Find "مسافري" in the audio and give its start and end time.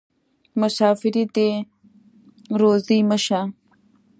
0.59-1.23